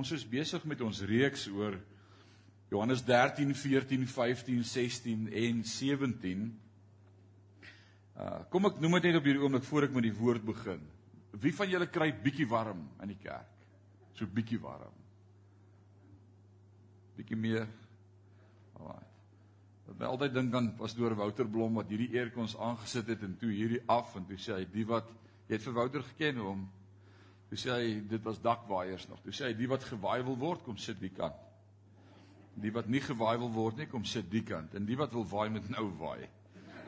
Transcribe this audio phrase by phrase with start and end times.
[0.00, 1.76] ons is besig met ons reeks oor
[2.70, 6.46] Johannes 13, 14, 15, 16 en 17.
[8.20, 10.80] Uh kom ek noem dit net op hierdie oomblik voor ek met die woord begin.
[11.42, 13.50] Wie van julle kry bietjie warm in die kerk?
[14.16, 14.96] So bietjie warm.
[17.18, 17.68] Bietjie meer.
[18.78, 19.06] Alraai.
[19.90, 23.50] Wat my altyd dink aan pastoor Wouter Blom wat hierdie aircons aangesit het en toe
[23.50, 25.10] hierdie af en toe sê hy die wat
[25.48, 26.68] jy het vir Wouter geken hom.
[27.50, 29.18] Toe sê hy dit was dakwaaiers nog.
[29.24, 31.34] Toe sê hy die wat gewaai wil word kom sit die kant.
[32.62, 35.26] Die wat nie gewaai wil word nie kom sit die kant en die wat wil
[35.26, 36.28] waai moet nou waai.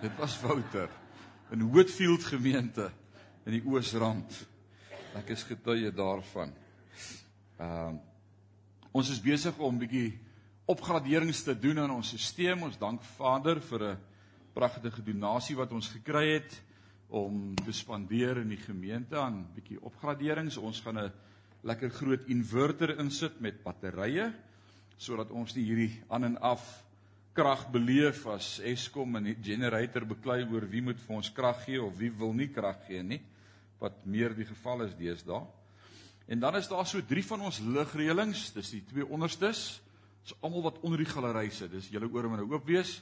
[0.03, 0.91] Dit was Wouter
[1.51, 2.93] in Hootfield gemeente
[3.43, 4.39] in die Oosrand.
[5.19, 6.55] Ek is getuie daarvan.
[7.59, 8.01] Ehm uh,
[8.93, 10.19] ons is besig om bietjie
[10.69, 12.67] opgraderings te doen aan ons stelsel.
[12.67, 14.01] Ons dank Vader vir 'n
[14.53, 16.61] pragtige donasie wat ons gekry het
[17.13, 20.57] om te spandeer in die gemeente aan bietjie opgraderings.
[20.57, 21.13] Ons gaan 'n
[21.63, 24.33] lekker groot inverter insit met batterye
[24.97, 26.85] sodat ons nie hierdie aan en af
[27.35, 31.83] krag beleef as Eskom en die generator beklei oor wie moet vir ons krag gee
[31.83, 33.21] of wie wil nie krag gee nie
[33.81, 35.43] wat meer die geval is deesdae.
[36.29, 39.83] En dan is daar so drie van ons ligreëlings, dis die twee onderstes.
[40.23, 41.73] Dis almal wat onder die galery sit.
[41.73, 43.01] Dis julle ore moet nou oop wees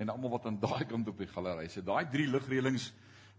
[0.00, 1.84] en almal wat aan daai kant op die galery sit.
[1.84, 2.88] Daai drie ligreëlings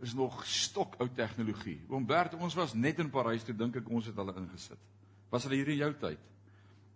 [0.02, 1.80] is nog stokou tegnologie.
[1.90, 4.80] Oom Bert, ons was net in Parys toe dink ek ons het hulle ingesit.
[5.32, 6.20] Was hulle hier in jou tyd?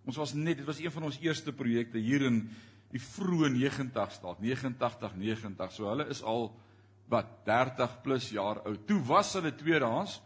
[0.07, 2.41] Ons was net, dit was een van ons eerste projekte hier in
[2.93, 5.73] die vroeë 90's dalk, 89, 90.
[5.75, 6.49] So hulle is al
[7.11, 8.85] wat 30 plus jaar oud.
[8.87, 10.21] Toe was hulle tweedehands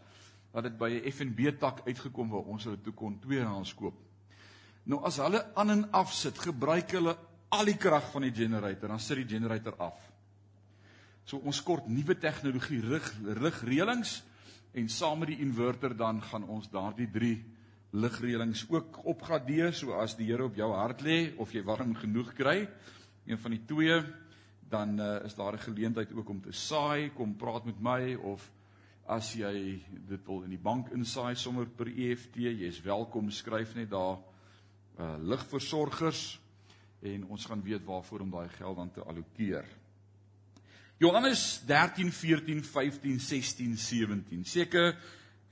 [0.52, 3.94] dat dit by 'n FNB tak uitgekom waar ons hulle toe kon tweedehands koop.
[4.84, 7.16] Nou as hulle aan en af sit, gebruik hulle
[7.48, 10.11] al die krag van die generator, dan sit die generator af.
[11.32, 13.06] So ons kort nuwe tegnologie rig
[13.40, 14.18] rigreëlings
[14.76, 17.30] en saam met die inverter dan gaan ons daardie 3
[18.04, 22.68] ligreëlings ook opgradeer soos die Here op jou hart lê of jy warm genoeg kry.
[23.24, 23.96] Een van die twee
[24.76, 28.52] dan uh, is daar 'n geleentheid ook om te saai, kom praat met my of
[29.06, 33.88] as jy dit wil in die bank insaai sommer per EFT, jy's welkom, skryf net
[33.90, 34.20] daar
[35.00, 36.40] uh ligversorgers
[37.00, 39.64] en ons gaan weet waarvoor om daai geld dan te allokeer.
[41.00, 44.44] Johannes 13, 14, 15, 16, 17.
[44.44, 44.92] Seker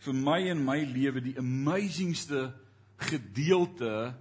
[0.01, 2.51] vir my en my lewe die amazingste
[3.01, 4.13] gedeelte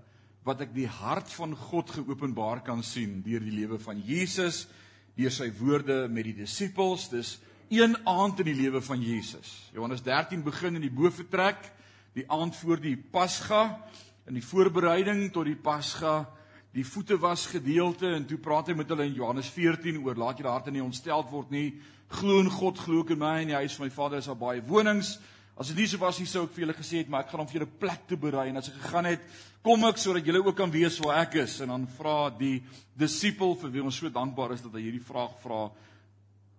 [0.48, 4.66] wat ek die hart van God geopenbaar kan sien deur die lewe van Jesus,
[5.20, 7.10] deur sy woorde met die disippels.
[7.12, 7.36] Dis
[7.70, 9.70] een aand in die lewe van Jesus.
[9.76, 11.62] Johannes 13 begin in die boefretrek,
[12.18, 13.78] die aand voor die Pasga,
[14.26, 16.24] in die voorbereiding tot die Pasga
[16.80, 20.38] die voete was gedeelte en toe praat hy met hulle in Johannes 14 oor laat
[20.40, 21.74] julle harte nie ontsteld word nie.
[22.14, 24.64] Glo in God glo in my en die huis van my Vader is daar baie
[24.64, 25.18] wonings.
[25.60, 27.44] As dit nie so was nie sou ek vir julle gesê het maar ek gaan
[27.44, 28.48] om vir julle plek te berei.
[28.50, 29.26] En as ek gegaan het
[29.66, 31.58] kom ek sodat julle ook kan weet waar ek is.
[31.66, 32.62] En dan vra die
[32.96, 35.66] disipel vir wie ons so dankbaar is dat hy hierdie vraag vra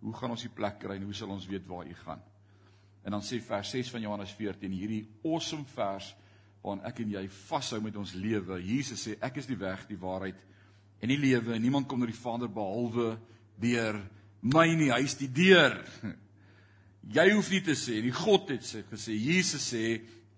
[0.00, 2.20] hoe gaan ons die plek kry en hoe sal ons weet waar u gaan?
[3.04, 6.12] En dan sê vers 6 van Johannes 14 hierdie awesome vers
[6.62, 8.60] waarin ek en jy vashou met ons lewe.
[8.64, 10.40] Jesus sê ek is die weg, die waarheid
[11.00, 11.58] en die lewe.
[11.58, 13.14] Niemand kom na die Vader behalwe
[13.60, 14.00] deur
[14.40, 14.90] my nie.
[14.92, 15.78] Hy is die deur.
[17.16, 18.12] Jy hoef nie te sê nie.
[18.12, 19.84] God het sê gesê Jesus sê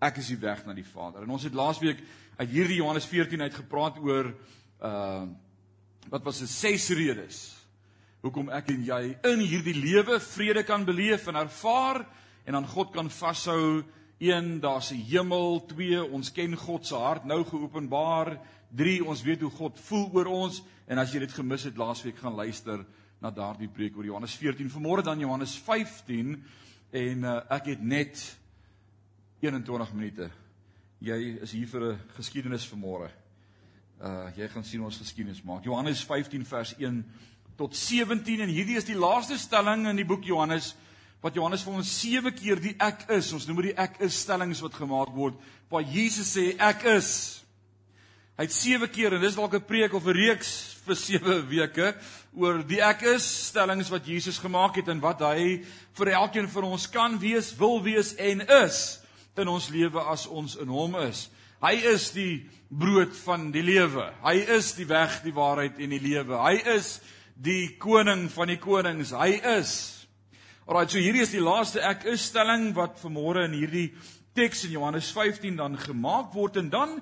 [0.03, 1.25] ek is die weg na die Vader.
[1.27, 2.03] En ons het laasweek
[2.39, 4.35] uit hierdie Johannes 14 uit gepraat oor
[4.83, 5.25] uh
[6.11, 7.37] wat was dit ses redes
[8.23, 9.01] hoekom ek en jy
[9.31, 12.03] in hierdie lewe vrede kan beleef en ervaar
[12.47, 13.83] en aan God kan vashou
[14.23, 18.39] 1 daar's 'n hemel, 2 ons ken God se hart nou geopenbaar,
[18.71, 22.19] 3 ons weet hoe God voel oor ons en as jy dit gemis het laasweek
[22.19, 22.85] gaan luister
[23.21, 26.45] na daardie preek oor Johannes 14 vanmôre dan Johannes 15
[26.93, 28.39] en uh, ek het net
[29.41, 30.31] 21 minute.
[30.99, 33.11] Jy is hier vir 'n geskiedenis vanmôre.
[34.01, 35.65] Uh jy gaan sien ons geskiedenis maak.
[35.65, 37.05] Johannes 15 vers 1
[37.57, 40.77] tot 17 en hierdie is die laaste stelling in die boek Johannes
[41.23, 44.19] wat Johannes vir ons sewe keer die ek is, ons noem dit die ek is
[44.25, 45.39] stellings wat gemaak word,
[45.71, 47.11] waar Jesus sê ek is.
[48.37, 51.95] Hy het sewe keer en dis dalk 'n preek of 'n reeks vir sewe weke
[52.35, 55.63] oor die ek is stellings wat Jesus gemaak het en wat hy
[55.95, 58.99] vir elkeen van ons kan wees, wil wees en is
[59.37, 61.31] in ons lewe as ons in hom is.
[61.63, 64.11] Hy is die brood van die lewe.
[64.25, 66.35] Hy is die weg, die waarheid en die lewe.
[66.35, 67.01] Hy is
[67.37, 69.13] die koning van die konings.
[69.13, 70.02] Hy is
[70.73, 73.91] Alraai, so hierdie is die laaste ek is stelling wat vanmôre in hierdie
[74.33, 76.95] teks in Johannes 15 dan gemaak word en dan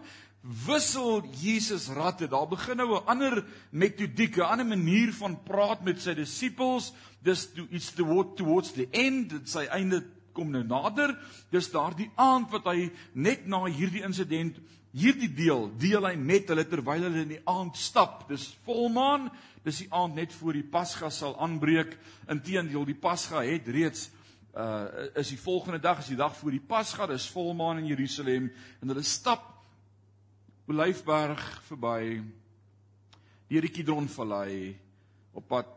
[0.64, 2.26] wissel Jesus ratte.
[2.26, 6.92] Daar begin nou 'n ander metodiek, 'n ander manier van praat met sy disippels.
[7.22, 10.02] Dis to iets toward towards the end, dit sy einde
[10.32, 11.16] kom nou nader.
[11.52, 14.58] Dis daardie aand wat hy net na hierdie insident
[14.96, 18.24] hierdie deel deel hy met hulle terwyl hulle in die aand stap.
[18.28, 19.28] Dis volmaan,
[19.64, 21.94] dis die aand net voor die Pasga sal aanbreek.
[22.30, 24.08] Inteendeel, die Pasga het reeds
[24.50, 28.48] uh is die volgende dag, is die dag voor die Pasga, dis volmaan in Jerusalem
[28.80, 29.46] en hulle stap
[30.70, 32.20] Olyfberg verby
[33.50, 34.74] deur die Kidronvallei
[35.34, 35.70] op pad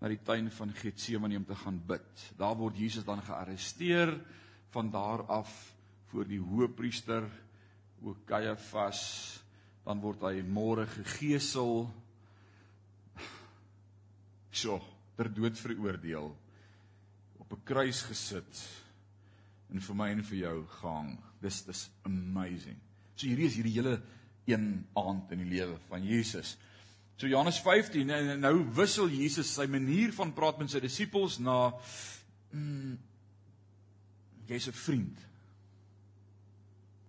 [0.00, 2.24] na die tuin van Getsemane om te gaan bid.
[2.36, 4.12] Daar word Jesus dan gearresteer
[4.72, 5.52] van daar af
[6.10, 7.28] voor die hoëpriester
[8.02, 9.02] ook Kajafas
[9.84, 11.88] dan word hy môre gegeesel.
[14.52, 14.78] So
[15.16, 16.30] ter dood veroordeel
[17.40, 18.62] op 'n kruis gesit
[19.70, 22.78] en vir my en vir jou gehang dis dis amazing.
[23.16, 24.00] So hierdie is hierdie hele
[24.46, 26.56] een aand in die lewe van Jesus.
[27.16, 31.72] So Johannes 15 en nou wissel Jesus sy manier van praat met sy disippels na
[32.52, 32.98] mm,
[34.46, 35.29] jy's 'n vriend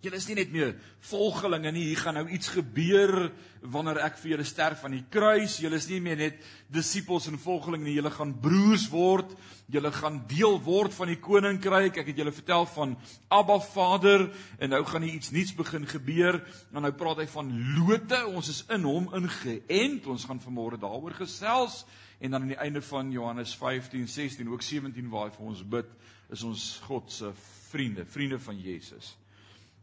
[0.02, 0.72] Julle is nie net meer
[1.06, 3.28] volgelinge nie, hier gaan nou iets gebeur
[3.70, 5.60] wanneer ek vir julle sterf aan die kruis.
[5.62, 6.40] Julle is nie meer net
[6.74, 9.30] disippels en volgelinge nie, julle gaan broers word.
[9.70, 12.02] Julle gaan deel word van die koninkryk.
[12.02, 12.96] Ek het julle vertel van
[13.30, 14.26] Abba Vader
[14.58, 16.40] en nou gaan hier iets nuuts begin gebeur.
[16.74, 18.24] En nou praat hy van lote.
[18.34, 20.10] Ons is in hom ingeënt.
[20.10, 21.84] Ons gaan vanmôre daaroor gesels
[22.18, 25.62] en dan aan die einde van Johannes 15, 16, ook 17 waar hy vir ons
[25.66, 25.98] bid,
[26.34, 27.30] is ons God se
[27.70, 29.14] vriende, vriende van Jesus.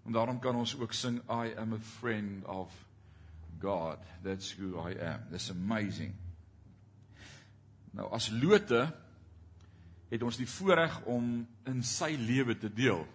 [0.10, 2.74] En daarom kan ons ook sing I am a friend of
[3.62, 4.02] God.
[4.24, 5.28] That's who I am.
[5.30, 6.16] This amazing.
[7.94, 8.88] Nou as lote
[10.10, 11.28] het ons die voorreg om
[11.70, 13.06] in sy lewe te deel.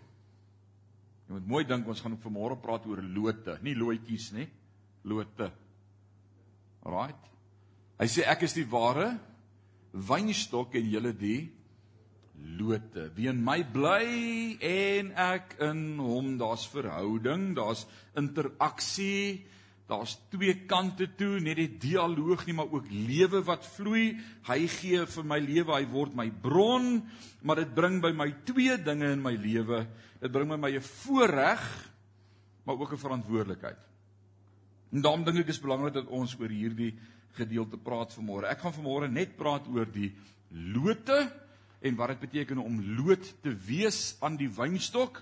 [1.27, 4.47] Jy moet mooi dink ons gaan vanmôre praat oor lote, nie loetjies nie,
[5.03, 5.51] lote.
[6.87, 7.27] Right?
[7.99, 9.17] Hy sê ek is die ware
[9.91, 11.41] wynstok en julle die
[12.59, 13.09] lote.
[13.17, 17.85] Wie in my bly en ek in hom, daar's verhouding, daar's
[18.19, 19.45] interaksie,
[19.89, 24.15] daar's twee kante toe, net dialoog nie, maar ook lewe wat vloei.
[24.49, 27.03] Hy gee vir my lewe, hy word my bron,
[27.45, 29.85] maar dit bring by my twee dinge in my lewe.
[30.23, 31.65] Dit bring my my 'n voorreg,
[32.65, 33.79] maar ook 'n verantwoordelikheid.
[34.93, 36.95] En daarom dink ek is belangrik dat ons oor hierdie
[37.33, 38.47] gedeelte praat vanmôre.
[38.47, 40.15] Ek gaan vanmôre net praat oor die
[40.51, 41.44] lote
[41.85, 45.21] en wat dit beteken om lood te wees aan die wynstok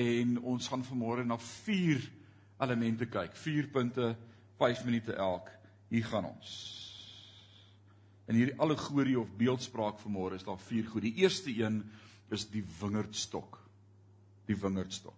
[0.00, 2.02] en ons gaan vanmôre na vier
[2.60, 3.36] elemente kyk.
[3.38, 4.12] 4 punte,
[4.60, 5.48] 5 minute elk.
[5.88, 6.52] Hier gaan ons.
[8.28, 11.04] In hierdie allegorie of beeldspraak vanmôre is daar vier goed.
[11.04, 11.82] Die eerste een
[12.32, 13.58] is die wingerdstok.
[14.48, 15.16] Die wingerdstok.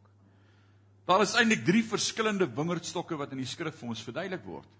[1.06, 4.71] Daar is eintlik drie verskillende wingerdstokke wat in die skrif vir ons verduidelik word.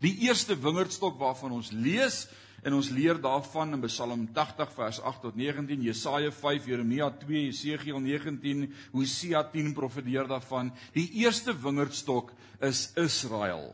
[0.00, 2.24] Die eerste wingerdstok waarvan ons lees
[2.66, 7.44] En ons leer daarvan in Psalm 80 vers 8 tot 19, Jesaja 5, Jeremia 2,
[7.44, 10.72] Jesegiel 19, Hosea 10 profeteer daarvan.
[10.96, 12.32] Die eerste wingerdstok
[12.66, 13.70] is Israel.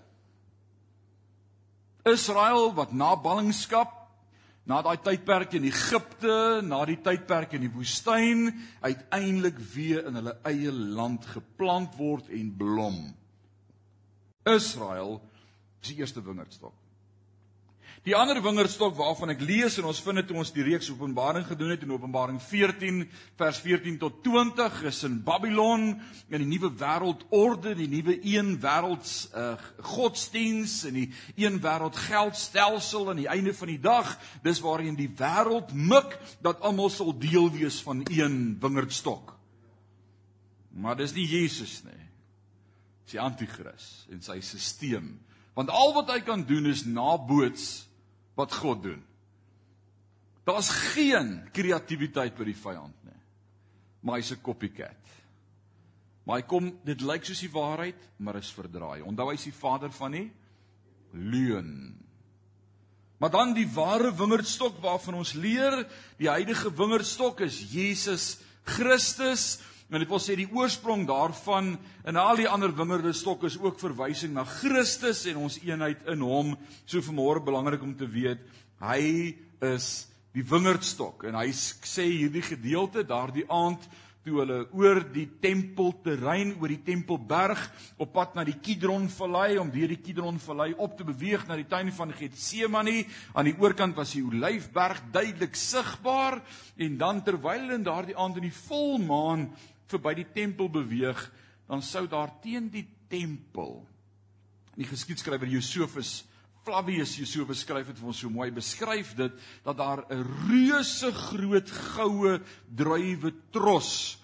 [2.05, 3.97] Israel wat na ballingskap
[4.69, 8.45] na daai tydperk in Egipte, na die tydperk in die woestyn,
[8.85, 13.01] uiteindelik weer in hulle eie land geplant word en blom.
[14.53, 15.17] Israel
[15.81, 16.82] is die eerste wingerdstok.
[18.03, 21.45] Die ander wingerdstok waarvan ek lees en ons vind dit toe ons die reeks Openbaring
[21.47, 23.05] gedoen het in Openbaring 14
[23.39, 25.85] vers 14 tot 20 is in Babylon
[26.27, 29.53] in die nuwe wêreldorde, die nuwe een wêrelds uh,
[29.93, 31.05] godsdiens en die
[31.39, 34.11] een wêreld geldstelsel aan die einde van die dag,
[34.43, 39.37] dis waarheen die wêreld mik dat almal sal deel wees van een wingerdstok.
[40.75, 42.03] Maar dis nie Jesus nie.
[43.07, 45.15] Dis die anti-kris en sy stelsel.
[45.55, 47.92] Want al wat hy kan doen is naboots
[48.39, 49.03] wat God doen.
[50.45, 53.21] Daar's geen kreatiwiteit by die vyand nie.
[54.03, 54.99] Maar hy's 'n copycat.
[56.25, 59.03] Maar hy kom, dit lyk soos die waarheid, maar is verdraai.
[59.03, 60.33] Onthou hy's die vader van die
[61.13, 61.99] leuen.
[63.19, 65.85] Maar dan die ware wingerdstok waarvan ons leer,
[66.19, 69.61] die heilige wingerdstok is Jesus Christus.
[69.93, 71.75] En dit wil sê die oorsprong daarvan
[72.09, 76.55] en al die ander wingerdstok is ook verwysing na Christus en ons eenheid in hom.
[76.89, 78.41] So vanmôre belangrik om te weet,
[78.83, 79.03] Hy
[79.63, 79.89] is
[80.35, 81.29] die wingerdstok.
[81.31, 83.85] En hy sê hierdie gedeelte daardie aand
[84.23, 87.63] toe hulle oor die tempelterrein oor die tempelberg
[88.03, 91.91] op pad na die Kidronvallei om deur die Kidronvallei op te beweeg na die tuin
[91.95, 93.03] van Getsemane.
[93.35, 96.39] Aan die oorkant was die Olyfberg duidelik sigbaar.
[96.79, 99.49] En dan terwyl hulle in daardie aand in die volmaan
[99.93, 101.21] verby die tempel beweeg
[101.69, 103.81] dan sou daar teen die tempel
[104.77, 106.23] die geskiedskrywer Josephus
[106.63, 109.33] Flavius so beskryf het vir ons so mooi beskryf dit
[109.65, 114.19] dat daar 'n reuse groot goue druiwe tros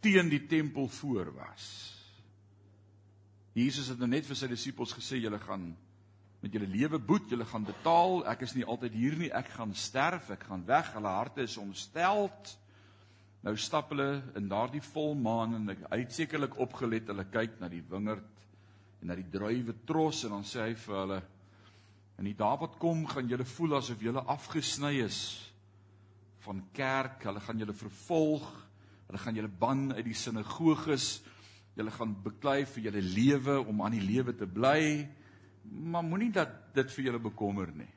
[0.00, 1.94] teen die tempel voor was.
[3.52, 5.76] Jesus het nou net vir sy disippels gesê julle gaan
[6.40, 8.20] met julle lewe boet, julle gaan betaal.
[8.30, 9.30] Ek is nie altyd hier nie.
[9.34, 10.92] Ek gaan sterf, ek gaan weg.
[10.94, 12.52] Hulle harte is omsteld.
[13.46, 17.08] Nou stap hulle in daardie volmaan en hy het sekerlik opgelet.
[17.10, 18.44] Hulle kyk na die wingerd
[19.00, 21.20] en na die druiwe tros en dan sê hy vir hulle:
[22.18, 25.20] "In die dae wat kom, gaan julle voel asof julle afgesny is
[26.46, 27.22] van kerk.
[27.24, 28.48] Hulle gaan julle vervolg.
[29.06, 31.22] Hulle gaan julle ban uit die sinagoges.
[31.76, 35.08] Julle gaan beklei vir julle lewe om aan die lewe te bly."
[35.70, 37.90] maar moenie dat dit vir julle bekommer nie.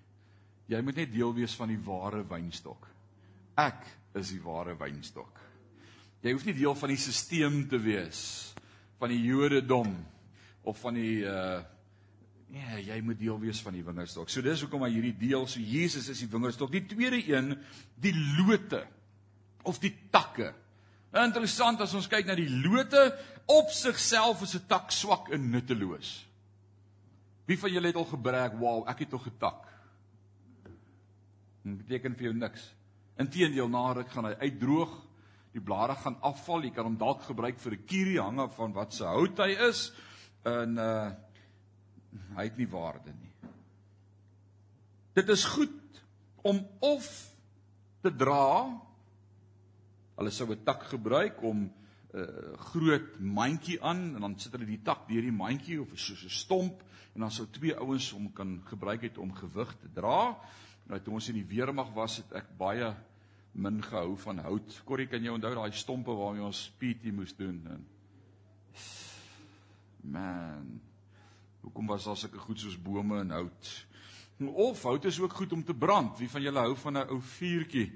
[0.71, 2.87] Jy moet net deel wees van die ware wynstok.
[3.59, 5.39] Ek is die ware wynstok.
[6.21, 8.21] Jy hoef nie deel van die stelsel te wees
[9.01, 9.95] van die Jodendom
[10.61, 11.61] of van die uh
[12.51, 14.27] nee, jy moet deel wees van die wingerdstok.
[14.29, 16.73] So dis hoekom hy hierdie deel, so Jesus is die wingerdstok.
[16.73, 17.53] Die tweede een,
[17.95, 18.81] die lote
[19.63, 20.49] of die takke.
[21.15, 23.05] Nou interessant as ons kyk na die lote,
[23.51, 26.27] op sigself is 'n tak swak en nutteloos.
[27.47, 29.67] Wie van julle het al gebrek, "Wow, ek het tog getak."
[31.63, 32.73] Dit beteken vir jou niks.
[33.19, 34.93] Inteendeel, na ruk gaan hy uitdroog,
[35.51, 38.73] die blare gaan afval, jy kan hom dalk gebruik vir 'n kierie hang af van
[38.73, 39.91] wat se hout hy is
[40.45, 41.11] en uh
[42.35, 43.31] hy het nie waarde nie.
[45.15, 46.01] Dit is goed
[46.43, 47.07] om of
[48.01, 48.67] te dra.
[50.17, 51.71] Hulle sou 'n tak gebruik om
[52.13, 55.87] 'n uh, groot mandjie aan en dan sit hulle die tak deur die mandjie of
[55.95, 59.89] so 'n stomp en dan sou twee ouens hom kan gebruik het om gewig te
[59.93, 60.37] dra.
[60.91, 62.89] Nou toe ons in die weermag was, het ek baie
[63.55, 64.73] min gehou van hout.
[64.87, 67.61] Corrie, kan jy onthou daai stompe waarmee ons PT moes doen?
[67.71, 67.85] En
[70.11, 70.67] man,
[71.63, 73.71] hoekom was daar sulke goed soos bome en hout?
[74.51, 76.17] Of hout is ook goed om te brand.
[76.19, 77.91] Wie van julle hou van 'n ou vuurtjie?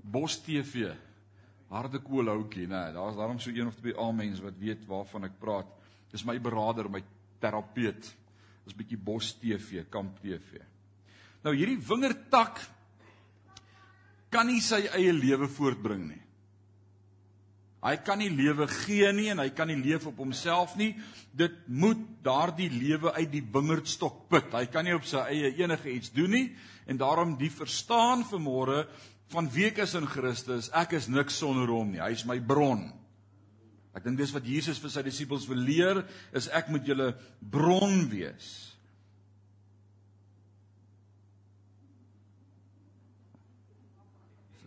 [0.00, 0.94] Bos TV.
[1.68, 2.84] Harde koolhoutjie, né?
[2.84, 5.66] Nee, Daar's daarom so een of twee almens wat weet waarvan ek praat.
[6.10, 7.02] Dis my beraader, my
[7.38, 8.16] terapeut.
[8.64, 10.73] Dis 'n bietjie bos TV, kamp TV.
[11.44, 12.62] Nou hierdie wingerdtak
[14.32, 16.20] kan nie sy eie lewe voortbring nie.
[17.84, 20.94] Hy kan nie lewe gee nie en hy kan nie leef op homself nie.
[21.36, 24.48] Dit moet daardie lewe uit die wingerdstok put.
[24.56, 26.46] Hy kan nie op sy eie enige iets doen nie
[26.88, 28.86] en daarom die verstaan vanmôre
[29.32, 32.00] van wie ek is in Christus, ek is niks sonder hom nie.
[32.00, 32.86] Hy is my bron.
[33.94, 36.02] Ek dink dis wat Jesus vir sy disippels wil leer,
[36.34, 38.73] is ek moet julle bron wees.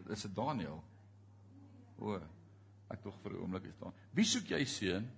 [0.08, 0.80] Dis dit Daniel.
[2.00, 2.18] O,
[2.94, 3.94] ek tog vir 'n oomblik is daar.
[4.14, 5.10] Wie soek jy seun?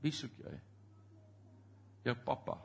[0.00, 0.60] Wie soek jy?
[2.04, 2.60] Jou pappa.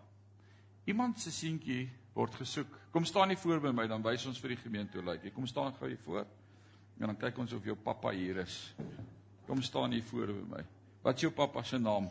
[0.86, 2.68] Iemand se seentjie word gesoek.
[2.92, 5.24] Kom staan nie voor by my dan wys ons vir die gemeente hoe lyk.
[5.24, 6.26] Jy kom staan gou hier voor.
[7.00, 8.76] En dan kyk ons of jou pappa hier is.
[9.48, 10.66] Kom staan hier voor by my.
[11.02, 12.10] Wat is jou pappa se naam?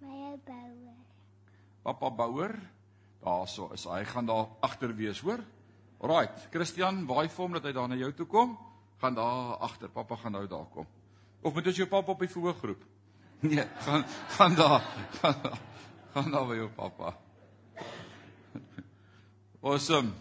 [0.00, 0.94] Meyer Bouwer.
[1.82, 2.60] Pappa Bouwer.
[3.20, 5.42] Daarso is hy gaan daar agter wees, hoor?
[6.00, 8.54] Alraight, Christian, waai vir hom dat hy daar na jou toe kom.
[9.00, 9.90] Gaan daar agter.
[9.92, 10.86] Pappa gaan nou daar kom.
[11.44, 12.86] Of moet ons jou pappa op die voorgroep?
[13.40, 14.04] Nee, gaan
[14.36, 14.82] gaan daar.
[15.20, 15.60] Gaan daar,
[16.12, 17.14] gaan daar by jou pappa.
[19.62, 20.12] Awesome.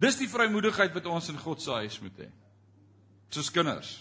[0.00, 2.28] Dis die vrymoedigheid wat ons in God se huis moet hê.
[3.32, 3.94] Soos kinders.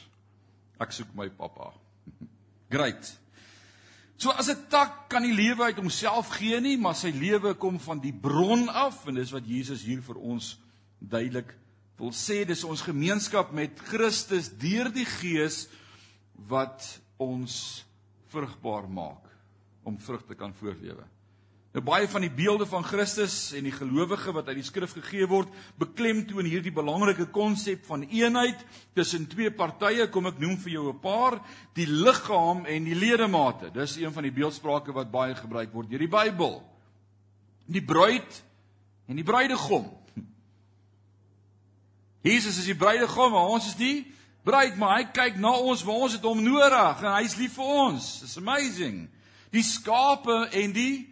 [0.83, 1.71] Ek soek my pappa.
[2.75, 3.13] Great.
[4.19, 7.79] So as 'n tak kan nie lewe uit homself gee nie, maar sy lewe kom
[7.79, 10.57] van die bron af en dis wat Jesus hier vir ons
[10.99, 11.53] duidelik
[11.97, 15.65] wil sê, dis ons gemeenskap met Christus deur die Gees
[16.49, 16.83] wat
[17.21, 17.85] ons
[18.33, 19.23] vrugbaar maak
[19.87, 21.05] om vrug te kan voortlewe.
[21.75, 25.25] Nou baie van die beelde van Christus en die gelowige wat uit die skrif gegee
[25.27, 25.49] word,
[25.79, 28.61] beklemtoon hierdie belangrike konsep van eenheid
[28.95, 31.41] tussen twee partye, kom ek noem vir jou 'n paar,
[31.75, 33.73] die liggaam en die ledemate.
[33.73, 36.63] Dis een van die beeldsprake wat baie gebruik word deur die Bybel.
[37.67, 38.43] Die bruid
[39.07, 39.91] en die bruidegom.
[42.25, 43.99] Jesus is die bruidegom, maar ons is die
[44.45, 47.73] bruid, maar hy kyk na ons, maar ons het hom nodig en hy's lief vir
[47.85, 48.07] ons.
[48.25, 49.03] It's amazing.
[49.53, 51.05] Die skape en die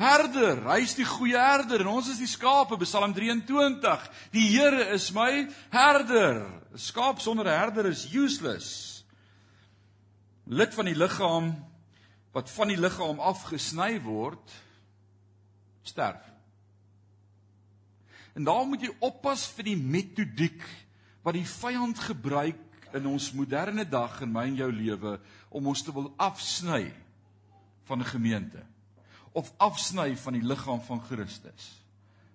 [0.00, 0.62] herder.
[0.70, 4.08] Hy's die goeie herder en ons is die skape, Psalm 23.
[4.32, 6.46] Die Here is my herder.
[6.72, 9.04] 'n Skaap sonder 'n herder is useless.
[10.46, 11.52] Lid van die liggaam
[12.32, 14.52] wat van die liggaam afgesny word,
[15.82, 16.29] sterf.
[18.34, 20.62] En daarom moet jy oppas vir die metodiek
[21.22, 25.18] wat die vyand gebruik in ons moderne dag en my en jou lewe
[25.50, 26.92] om ons te wil afsny
[27.86, 28.62] van 'n gemeente
[29.32, 31.76] of afsny van die liggaam van Christus.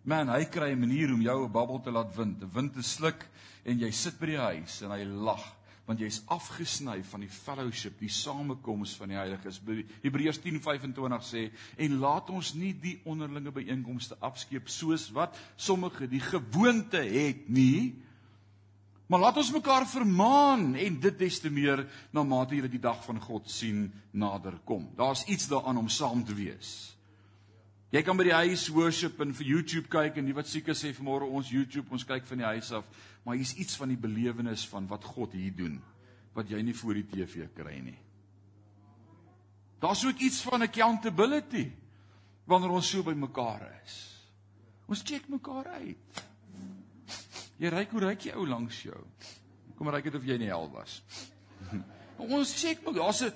[0.04, 2.82] Man, hy kry 'n manier om jou 'n babbel te laat wind, 'n wind te
[2.82, 3.30] sluk
[3.64, 5.56] en jy sit by die huis en hy lag.
[5.86, 9.60] Want jy's afgesny van die fellowship, die samekoms van die heiliges.
[10.01, 11.44] Hebreërs 10:25 sê
[11.77, 18.01] en laat ons nie die onderlinge byeenkomste afskeep soos wat sommige die gewoonte het nie.
[19.08, 23.04] Maar laat ons mekaar vermaan en dit des te meer na mate jy die dag
[23.06, 24.89] van God sien nader kom.
[24.98, 26.95] Daar's iets daaraan om saam te wees.
[27.96, 30.82] Jy kan by die huis worship en vir YouTube kyk en die wat siek is
[30.84, 32.84] sê vanmôre ons YouTube ons kyk van die huis af,
[33.24, 35.78] maar hier's iets van die belewenis van wat God hier doen
[36.36, 37.96] wat jy nie voor die TV kry nie.
[39.80, 41.70] Daar's ook iets van accountability
[42.52, 43.96] wanneer ons so by mekaar is.
[44.92, 46.22] Ons check mekaar uit.
[47.64, 49.00] Jy ry hoe ry jy ou langs jou?
[49.80, 51.00] Kom ry dit of jy nie hel was.
[52.20, 53.06] ons check mekaar.
[53.06, 53.32] Daar's 'n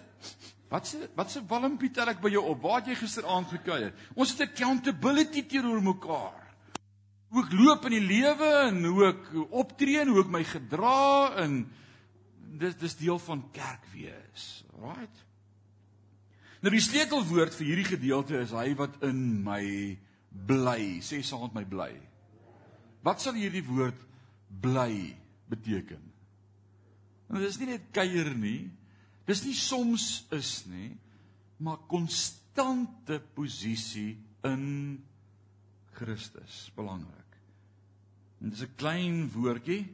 [0.70, 2.62] Wat se wat se walmpie tel ek by jou op?
[2.62, 3.94] Waar het jy gisteraand gekuier?
[4.14, 6.46] Ons het accountability teenoor mekaar.
[7.34, 11.00] Hoe ek loop in die lewe en hoe ek optree en hoe ek my gedra
[11.42, 11.64] en
[12.62, 14.46] dis dis deel van kerk wees.
[14.78, 15.26] Right?
[16.62, 19.64] Nou die sleutelwoord vir hierdie gedeelte is hy wat in my
[20.30, 21.00] bly.
[21.06, 21.92] Sê saam met my bly.
[23.06, 23.98] Wat sal hierdie woord
[24.62, 25.16] bly
[25.50, 26.02] beteken?
[27.30, 28.68] Nou dis nie net kuier nie.
[29.30, 30.90] Dis nie soms is nie,
[31.62, 34.16] maar konstante posisie
[34.48, 34.66] in
[35.94, 37.38] Christus, belangrik.
[38.42, 39.86] En dis 'n klein woordjie,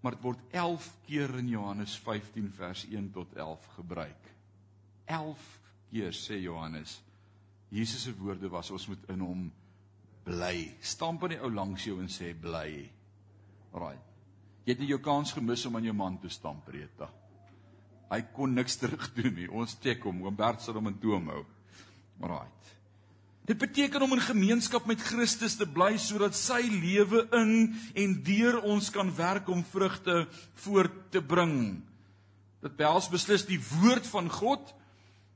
[0.00, 4.34] maar dit word 11 keer in Johannes 15 vers 1 tot 11 gebruik.
[5.06, 5.60] 11
[5.90, 7.02] keer sê Johannes
[7.72, 9.52] Jesus se woorde was ons moet in hom
[10.26, 10.74] bly.
[10.84, 12.90] Stamp aan die ou langs jou en sê bly.
[13.72, 14.10] Right.
[14.66, 17.08] Jy het nie jou kans gemis om aan jou man te stamp, Rita.
[18.12, 19.48] Hy kon niks terug doen nie.
[19.48, 20.20] Ons check hom.
[20.26, 21.44] Oom Bert sal hom in toom hou.
[22.20, 22.72] Alraight.
[23.48, 28.60] Dit beteken om in gemeenskap met Christus te bly sodat sy lewe in en deur
[28.70, 30.26] ons kan werk om vrugte
[30.62, 31.80] voort te bring.
[32.62, 34.70] Dit behels beslis die woord van God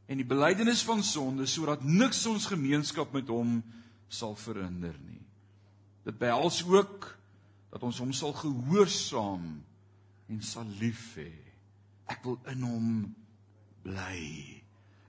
[0.07, 3.59] en die belydenis van sonde sodat niks ons gemeenskap met hom
[4.07, 5.25] sal verhinder nie.
[6.07, 7.09] Dit behels ook
[7.75, 9.49] dat ons hom sal gehoorsaam
[10.31, 11.46] en sal lief hê.
[12.07, 12.91] Ek wil in hom
[13.87, 14.23] bly.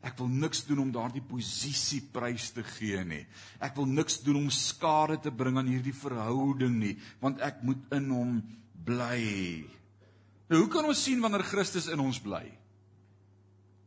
[0.06, 3.24] Ek wil niks doen om daardie posisie prys te gee nie.
[3.60, 7.82] Ek wil niks doen om skade te bring aan hierdie verhouding nie, want ek moet
[7.98, 8.38] in hom
[8.88, 9.66] bly.
[10.48, 12.46] Nou hoe kan ons sien wanneer Christus in ons bly?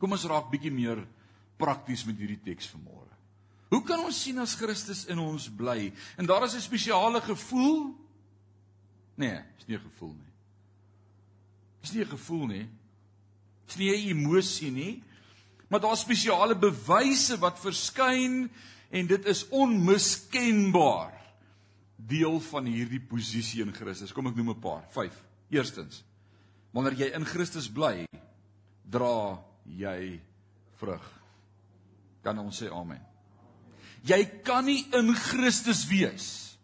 [0.01, 1.01] Kom ons raak bietjie meer
[1.61, 3.09] prakties met hierdie teks vanmôre.
[3.70, 5.92] Hoe kan ons sien as Christus in ons bly?
[6.18, 7.94] En daar is 'n spesiale gevoel?
[9.16, 10.33] Nee, is nie 'n gevoel nie.
[11.83, 12.68] Is nie 'n gevoel nie.
[13.71, 15.03] Dis nie 'n emosie nie,
[15.69, 18.51] maar daar's spesiale bewyse wat verskyn
[18.91, 21.15] en dit is onmiskenbaar
[21.97, 24.13] deel van hierdie posisie in Christus.
[24.13, 24.83] Kom ek noem 'n paar.
[24.91, 25.13] 5.
[25.51, 26.03] Eerstens,
[26.73, 28.07] wanneer jy in Christus bly,
[28.83, 30.21] dra jy
[30.81, 31.23] vrug.
[32.23, 33.01] Kan ons sê amen?
[34.03, 36.57] Jy kan nie in Christus wees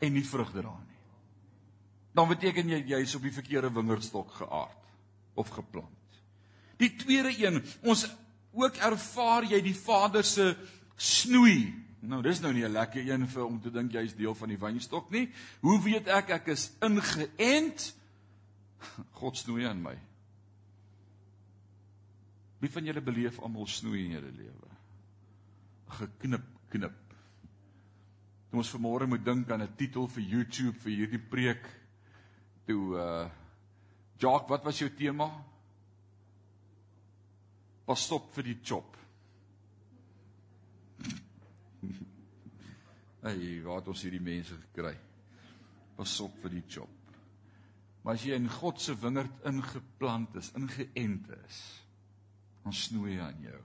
[0.00, 0.98] en nie vrug dra nie.
[2.12, 4.78] Dan beteken jy jy's op die verkeerde wingerdstok geaard
[5.34, 6.01] of geplant.
[6.82, 8.06] Die tweede een, ons
[8.52, 10.52] ook ervaar jy die Vader se
[10.98, 11.72] snoei.
[12.02, 14.58] Nou dis nou nie 'n lekker een vir om te dink jy's deel van die
[14.58, 15.30] wynstok nie.
[15.60, 17.94] Hoe weet ek ek is ingeënt?
[19.12, 19.98] God snoei aan my.
[22.58, 24.68] Wie van julle beleef almal snoei in julle lewe?
[25.86, 26.98] Geknip, knip.
[28.52, 31.64] Ons vanmôre moet dink aan 'n titel vir YouTube vir hierdie preek.
[32.66, 33.30] Toe uh
[34.18, 35.44] Jacques, wat was jou tema?
[37.86, 38.98] Pas op vir die chop.
[43.22, 44.96] Hey, waar het ons hierdie mense gekry?
[45.98, 46.98] Pas op vir die chop.
[48.02, 51.58] Maar as jy in God se wingerd ingeplant is, ingeënt is,
[52.64, 53.60] dan snoei hy aan jou.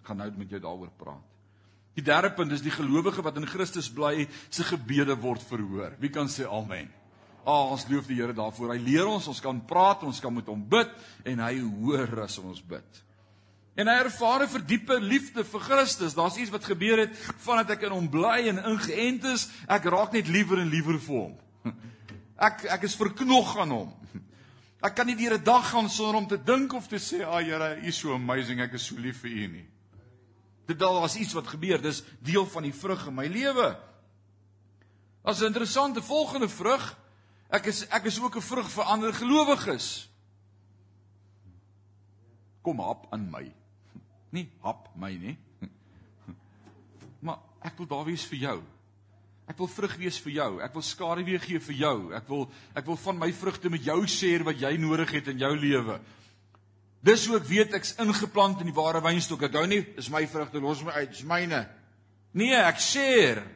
[0.00, 1.34] Ek gaan nou met jou daaroor praat.
[1.98, 5.96] Die derde punt is die gelowige wat in Christus bly, se gebede word verhoor.
[6.02, 6.90] Wie kan sê amen?
[7.42, 8.74] Ag, oh, ons loof die Here daarvoor.
[8.74, 10.90] Hy leer ons, ons kan praat, ons kan met hom bid
[11.26, 13.02] en hy hoor as ons bid.
[13.78, 16.14] En hy ervaar 'n verdiepe liefde vir Christus.
[16.14, 19.48] Daar's iets wat gebeur het vandat ek in hom bly en ingeënt is.
[19.68, 21.38] Ek raak net liewer en liewer vir hom.
[22.48, 23.92] Ek ek is verknog aan hom.
[24.86, 27.44] Ek kan nie deur 'n dag gaan sonder om te dink of te sê, "Ag
[27.44, 28.60] Here, U is so amazing.
[28.60, 29.68] Ek is so lief vir U nie."
[30.66, 31.82] Dit al was iets wat gebeur.
[31.82, 33.78] Dis deel van die vrug in my lewe.
[35.22, 36.96] As 'n interessante volgende vrug.
[37.48, 40.10] Ek is ek is ook 'n vrug vir ander gelowiges.
[42.62, 43.54] Kom hap aan my.
[44.34, 45.36] Nie hap my nie.
[47.24, 48.58] Maar ek wil daar wees vir jou.
[49.48, 50.50] Ek wil vrug wees vir jou.
[50.60, 51.96] Ek wil skaduwee gee vir jou.
[52.16, 52.44] Ek wil
[52.76, 55.96] ek wil van my vrugte met jou share wat jy nodig het in jou lewe.
[57.04, 59.46] Dis hoe ek weet ek's ingeplant in die ware wynstok.
[59.48, 61.62] Ek hou nie is my vrugte los my uit, dis myne.
[62.36, 63.46] Nee, ek share.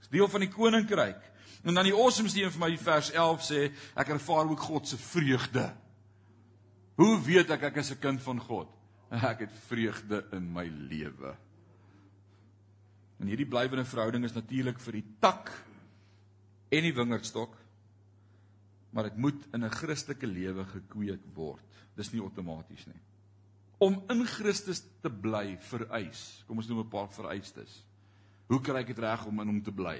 [0.00, 1.20] Dis deel van die koninkryk.
[1.66, 3.62] En dan die awesomeste een vir my vers 11 sê
[4.00, 5.66] ek ervaar ook God se vreugde.
[6.96, 8.68] Hoe weet ek ek is 'n kind van God?
[9.30, 11.34] Ek het vreugde in my lewe.
[13.20, 15.50] En hierdie blywende verhouding is natuurlik vir die tak
[16.70, 17.56] en die wingerdstok.
[18.94, 21.82] Maar dit moet in 'n Christelike lewe gekweek word.
[21.96, 23.00] Dis nie outomaties nie.
[23.78, 26.44] Om in Christus te bly vereis.
[26.46, 27.84] Kom ons noem 'n paar vereistes.
[28.46, 29.98] Hoe kry ek dit reg om in hom te bly?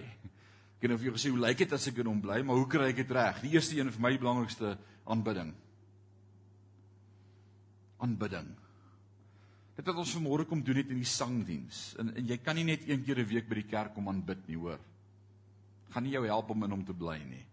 [0.76, 2.56] Ek het nou vir jou gesê hoe lyk dit as ek in hom bly, maar
[2.56, 3.40] hoe kry ek dit reg?
[3.40, 5.54] Die eerste een vir my belangrikste aanbidding.
[7.98, 8.56] Aanbidding.
[9.80, 11.94] Dit wat ons vanmôre kom doen het in die sangdiens.
[11.96, 14.42] En, en jy kan nie net een keer 'n week by die kerk kom aanbid
[14.46, 14.80] nie, hoor.
[15.94, 17.46] Gaan nie jou help om in hom te bly nie.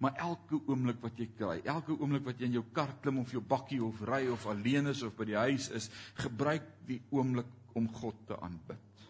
[0.00, 3.30] Maar elke oomblik wat jy kry, elke oomblik wat jy in jou kar klim of
[3.30, 7.52] jou bakkie of ry of alleen is of by die huis is, gebruik die oomblik
[7.74, 9.04] om God te aanbid.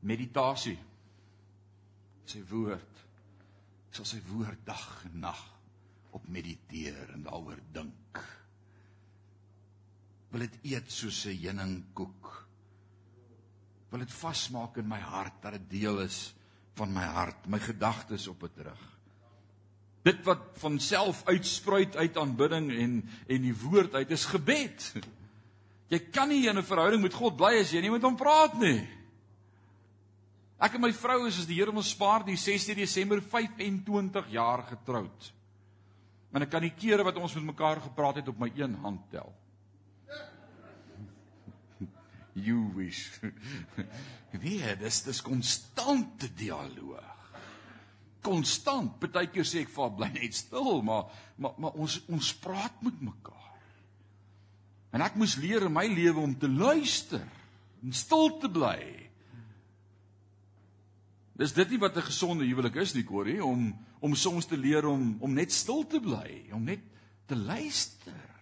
[0.00, 0.78] Meditasie.
[2.28, 3.04] Sy woord.
[3.88, 5.40] Ek sal sy woord dag en nag
[6.12, 8.20] op mediteer en daaroor dink
[10.32, 12.46] wil dit eet soos 'n heuningkoek.
[13.90, 16.34] Wil dit vasmaak in my hart dat dit deel is
[16.74, 18.98] van my hart, my gedagtes op dit terug.
[20.04, 24.92] Dit wat van self uitspruit uit aanbidding en en die woord uit is gebed.
[25.88, 28.58] Jy kan nie in 'n verhouding met God bly as jy nie met hom praat
[28.58, 28.88] nie.
[30.60, 34.62] Ek en my vrou is as die Here ons spaar die 16 Desember 25 jaar
[34.62, 35.32] getroud.
[36.32, 39.10] En ek kan die kere wat ons met mekaar gepraat het op my een hand
[39.10, 39.34] tel
[42.44, 43.10] you wish.
[44.28, 47.32] Nee, dis dis konstante dialoog.
[48.20, 48.98] Konstant.
[49.00, 51.08] Partykeer sê ek vir bly net stil, maar
[51.40, 53.38] maar maar ons ons praat met mekaar.
[54.92, 57.24] En ek moes leer in my lewe om te luister
[57.80, 58.80] en stil te bly.
[61.38, 64.86] Dis dit nie wat 'n gesonde huwelik is nie, Corrie, om om soms te leer
[64.86, 66.80] om om net stil te bly, om net
[67.26, 68.37] te luister.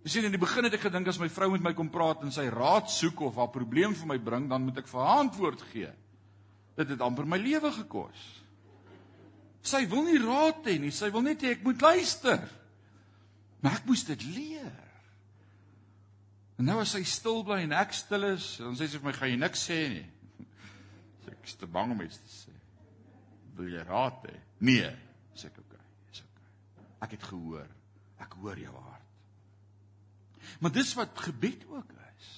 [0.00, 2.22] Jy sien in die begin het ek gedink as my vrou met my kom praat
[2.24, 5.24] en sy raad soek of haar probleem vir my bring, dan moet ek vir haar
[5.26, 5.90] antwoord gee.
[6.78, 8.22] Dit het amper my lewe gekos.
[9.60, 12.46] Sy wil nie raad hê nie, sy wil net hê ek moet luister.
[13.60, 14.78] Maar ek moes dit leer.
[16.56, 19.12] En nou as sy stil bly en ek stil is, dan sê sy vir my,
[19.16, 20.06] "Gaan jy niks sê nie?"
[21.32, 22.56] Ek is te bang om iets te sê.
[23.56, 24.36] Wil jy raad hê?
[24.60, 24.90] Nee,
[25.34, 26.88] sê ek, "Oké, okay, is oké." Okay.
[27.00, 27.68] Ek het gehoor.
[28.18, 28.99] Ek hoor jou hart.
[30.58, 32.30] Maar dis wat gebed ook is.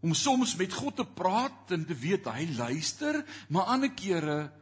[0.00, 4.52] Om soms met God te praat en te weet hy luister, maar ander kere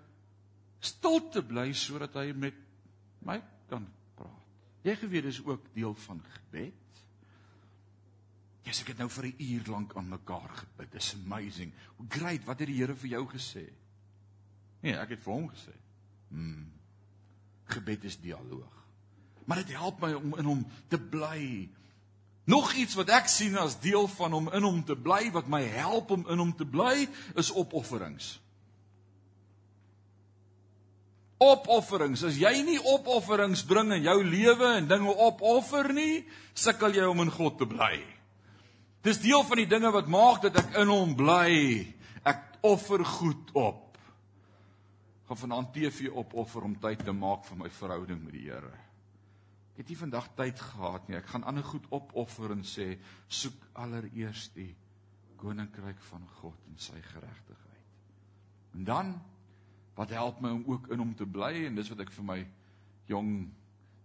[0.84, 2.56] stil te bly sodat hy met
[3.24, 4.48] my kan praat.
[4.84, 6.80] Jy geweet dis ook deel van gebed.
[8.64, 10.92] Jy's ek het nou vir 'n uur lank aan mekaar gebid.
[10.92, 11.72] Dis amazing.
[12.08, 13.72] Great wat het die Here vir jou gesê?
[14.80, 15.74] Nee, ek het vir hom gesê.
[16.28, 16.72] Mm.
[17.64, 18.84] Gebed is dialoog.
[19.44, 21.70] Maar dit help my om in hom te bly
[22.44, 25.62] Nog iets wat ek sien as deel van om in hom te bly, wat my
[25.64, 27.06] help om in hom te bly,
[27.40, 28.34] is opofferings.
[31.40, 32.24] Opofferings.
[32.28, 37.24] As jy nie opofferings bring in jou lewe en dinge opoffer nie, sukkel jy om
[37.24, 37.96] in God te bly.
[39.04, 41.50] Dis deel van die dinge wat maak dat ek in hom bly.
[42.28, 43.98] Ek offer goed op.
[45.28, 48.83] Gaan vanaand TV opoffer om tyd te maak vir my verhouding met die Here.
[49.74, 51.16] Ek het nie vandag tyd gehad nie.
[51.18, 52.92] Ek gaan ander goed opoffer en sê
[53.26, 54.70] soek allereers die
[55.40, 57.88] koninkryk van God en sy geregtigheid.
[58.78, 59.10] En dan
[59.98, 62.38] wat help my om ook in hom te bly en dis wat ek vir my
[63.10, 63.34] jong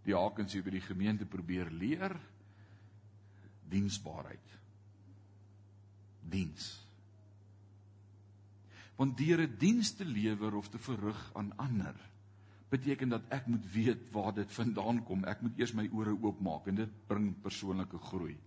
[0.05, 2.17] diakens hier by die gemeente probeer leer
[3.69, 4.57] diensbaarheid.
[6.33, 6.65] Diens.
[8.97, 12.08] Want deur 'n diens te lewer of te verrig aan ander
[12.69, 15.23] beteken dat ek moet weet waar dit vandaan kom.
[15.25, 18.37] Ek moet eers my ore oopmaak en dit bring persoonlike groei.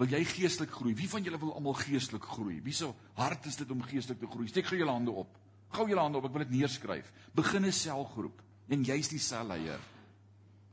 [0.00, 0.94] Wil jy geestelik groei?
[0.98, 2.60] Wie van julle wil almal geestelik groei?
[2.64, 4.48] Wie se hart is dit om geestelik te groei?
[4.50, 5.36] Steek gou julle hande op.
[5.72, 6.26] Gou julle hande op.
[6.28, 7.12] Ek wil dit neerskryf.
[7.36, 9.80] Begin 'n selgroep en jy's die selleier.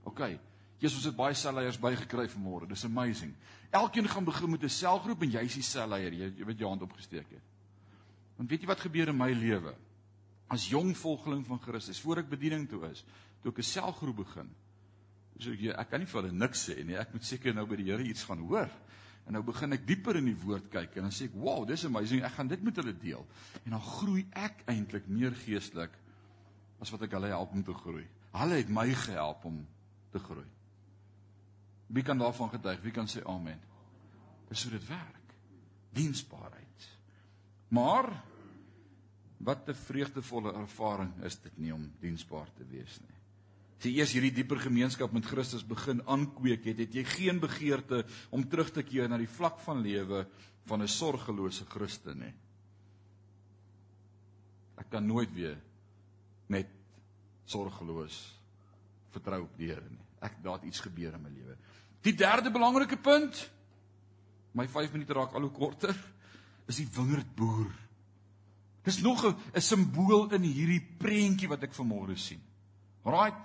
[0.03, 0.39] OK.
[0.79, 2.67] Jesus het baie selleiers bygekry vanmôre.
[2.67, 3.33] Dis amazing.
[3.69, 6.13] Elkeen gaan begin met 'n selgroep en jy's die selleier.
[6.13, 7.43] Jy, jy weet jou hand opgesteek het.
[8.37, 9.75] Want weet jy wat gebeur in my lewe?
[10.49, 13.03] As jong volgeling van Christus voor ek bediening toe is,
[13.41, 14.49] toe ek 'n selgroep begin.
[15.39, 16.97] So ek ek kan nie vir hulle niks sê nie.
[16.97, 18.69] Ek moet seker nou by die Here iets gaan hoor.
[19.25, 21.85] En nou begin ek dieper in die woord kyk en dan sê ek, "Wow, dis
[21.85, 22.23] amazing.
[22.23, 23.27] Ek gaan dit met hulle deel."
[23.65, 25.91] En dan groei ek eintlik meer geestelik
[26.81, 28.07] as wat ek hulle help om te groei.
[28.33, 29.67] Hulle het my gehelp om
[30.11, 30.47] te groei.
[31.87, 32.81] Wie kan daarvan getuig?
[32.81, 33.59] Wie kan sê amen?
[34.49, 35.33] Dis hoe dit werk.
[35.93, 36.89] Diensbaarheid.
[37.67, 38.23] Maar
[39.39, 43.15] wat 'n vreugdevolle ervaring is dit nie om diensbaar te wees nie.
[43.79, 48.05] As jy eers hierdie dieper gemeenskap met Christus begin aankweek het, het jy geen begeerte
[48.29, 50.27] om terug te keer na die vlak van lewe
[50.65, 52.33] van 'n sorgelose Christen nie.
[54.77, 55.57] Ek kan nooit weer
[56.47, 56.67] net
[57.45, 58.35] sorgeloos
[59.11, 60.05] vertrou op die Here nie.
[60.21, 61.55] Ek daar iets gebeur in my lewe.
[62.01, 63.49] Die derde belangrike punt,
[64.51, 65.95] my 5 minute raak al hoe korter,
[66.67, 67.88] is die wingerdboer.
[68.83, 72.41] Dis nog 'n simbool in hierdie prentjie wat ek vanmôre sien.
[73.05, 73.35] Right?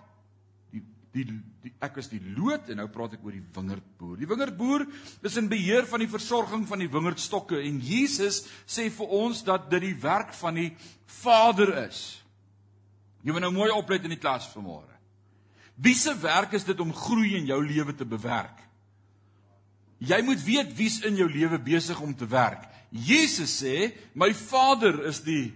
[0.71, 1.25] Die die
[1.63, 4.17] die ek is die loot en nou praat ek oor die wingerdboer.
[4.19, 4.87] Die wingerdboer
[5.23, 9.71] is in beheer van die versorging van die wingerdstokke en Jesus sê vir ons dat
[9.71, 12.23] dit die werk van die Vader is.
[13.25, 14.93] Jy moet nou mooi oplet in die klas vanmôre.
[15.75, 18.61] Wie se werk is dit om groei in jou lewe te bewerk?
[20.05, 22.67] Jy moet weet wie's in jou lewe besig om te werk.
[22.95, 25.53] Jesus sê, "My Vader is die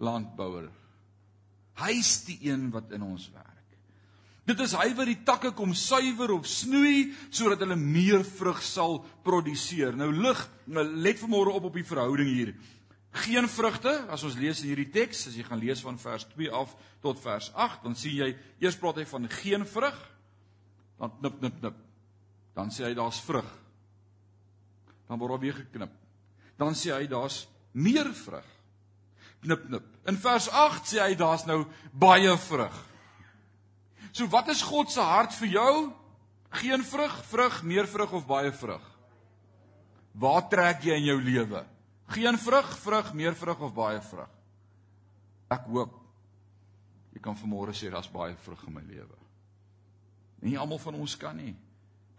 [0.00, 0.70] landbouer.
[1.80, 3.46] Hy's die een wat in ons werk.
[4.48, 8.98] Dit is hy wat die takke kom suiwer of snoei sodat hulle meer vrug sal
[9.26, 9.94] produseer.
[9.96, 12.54] Nou lig, nou let vanmôre op op die verhouding hier.
[13.26, 16.74] Geen vrugte as ons lees hierdie teks, as jy gaan lees van vers 2 af
[17.02, 18.30] tot vers 8, dan sien jy
[18.62, 19.96] eers praat hy van geen vrug,
[21.00, 21.80] dan knip knip knip.
[22.54, 23.46] Dan sê hy daar's vrug.
[25.10, 25.94] Dan word daar weer geknip.
[26.60, 27.42] Dan sê hy daar's
[27.74, 28.46] meer vrug.
[29.42, 29.86] Knip knip.
[30.06, 32.76] In vers 8 sê hy daar's nou baie vrug.
[34.12, 35.74] So wat is God se hart vir jou?
[36.60, 38.82] Geen vrug, vrug, meer vrug of baie vrug?
[40.14, 41.62] Waar trek jy in jou lewe?
[42.10, 44.30] Geen vrug, vrug, meer vrug of baie vrug?
[45.50, 45.96] Ek hoop
[47.10, 49.16] jy kan vanmôre sê daar's baie vrug in my lewe.
[50.46, 51.52] Nie almal van ons kan nie.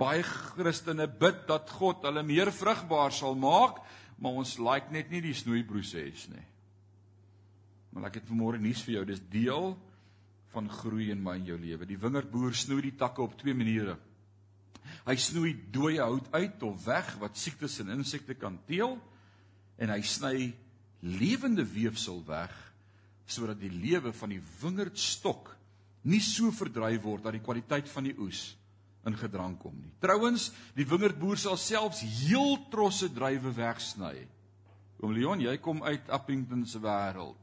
[0.01, 3.83] Baie Christene bid dat God hulle meer vrugbaar sal maak,
[4.17, 6.45] maar ons like net nie die snoeiproses nie.
[7.91, 9.75] Maar ek het vanmôre nuus vir jou, dis deel
[10.55, 11.87] van groei in my en jou lewe.
[11.87, 13.97] Die wingerdboer snoei die takke op twee maniere.
[15.05, 18.97] Hy snoei dooie hout uit of weg wat siektes en insekte kan teel
[19.81, 20.51] en hy sny
[21.01, 22.53] lewende weefsel weg
[23.31, 25.53] sodat die lewe van die wingerdstok
[26.11, 28.51] nie so verdryf word dat die kwaliteit van die oes
[29.09, 29.93] in gedrang kom nie.
[30.03, 34.27] Trouwens, die wingerdboer sal selfs heel trosse druiwe wegsny.
[35.01, 37.39] Oom Leon, jy kom uit Appington se wêreld.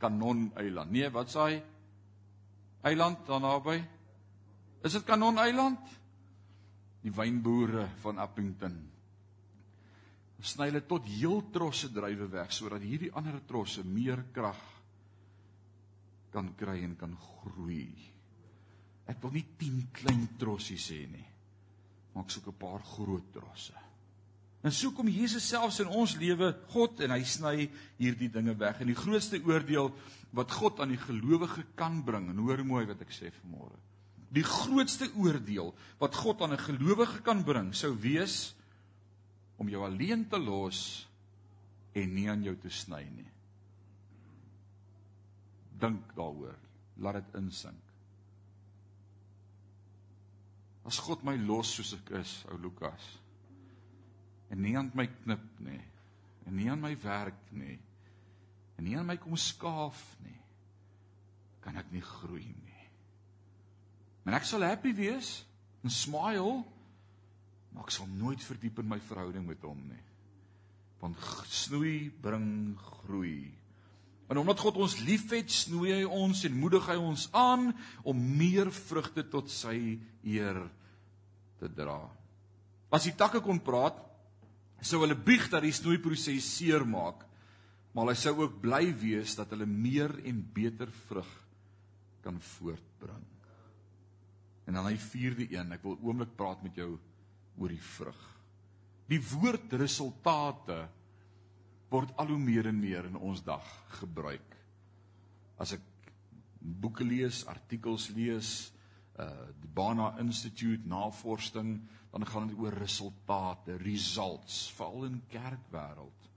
[0.00, 0.92] Kanon Eiland.
[0.92, 1.56] Nee, wat sê hy?
[2.88, 3.76] Eiland daar naby?
[4.84, 5.80] Is dit Kanon Eiland?
[7.04, 8.76] Die wynboere van Appington.
[10.40, 14.60] Sny hulle tot heel trosse druiwe weg sodat hierdie ander trosse meer krag
[16.32, 17.90] kan kry en kan groei.
[19.10, 21.26] Ek wil nie 10 klein trossies hê nie.
[22.14, 23.74] Maar ek soek 'n paar groot trosse.
[24.62, 27.70] En so kom Jesus selfs in ons lewe, God en hy sny
[28.00, 28.80] hierdie dinge weg.
[28.80, 29.88] En die grootste oordeel
[30.36, 33.78] wat God aan die gelowige kan bring, en hoor mooi wat ek sê vanmôre.
[34.30, 38.54] Die grootste oordeel wat God aan 'n gelowige kan bring, sou wees
[39.56, 41.08] om jou alleen te los
[41.94, 43.30] en nie aan jou te sny nie.
[45.80, 46.56] Dink daaroor.
[46.96, 47.89] Laat dit insink.
[50.88, 53.06] As God my los soos ek is, ou Lukas,
[54.50, 55.80] en nie aan my knip nie,
[56.48, 57.76] en nie aan my werk nie,
[58.78, 60.38] en nie aan my kom skaaf nie,
[61.60, 62.86] kan ek nie groei nie.
[64.24, 65.40] Maar ek sal happy wees
[65.84, 66.60] en smile,
[67.70, 70.04] maar ek sal nooit verdiep in my verhouding met hom nie.
[71.00, 73.48] Want snoei bring groei.
[74.30, 77.72] En omdat God ons liefhet, snoei hy ons en moedig hy ons aan
[78.06, 80.60] om meer vrugte tot sy eer
[81.58, 81.98] te dra.
[82.94, 83.98] As die takke kon praat,
[84.86, 87.26] sou hulle bieg dat die snoeiproses seer maak,
[87.90, 91.30] maar hulle sou ook bly wees dat hulle meer en beter vrug
[92.22, 93.26] kan voortbring.
[94.70, 96.92] En dan hy vierde een, ek wil oomblik praat met jou
[97.58, 98.20] oor die vrug.
[99.10, 100.84] Die woord resultate
[101.90, 103.66] word al hoe meer en meer in ons dag
[104.00, 104.56] gebruik.
[105.58, 105.82] As ek
[106.60, 108.70] boeke lees, artikels lees,
[109.18, 116.28] uh die Bana Institute navorsing, dan gaan dit oor resultate, results, veral in kerkwêreld.